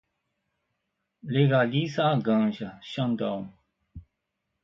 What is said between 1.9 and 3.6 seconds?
a ganja, Xandão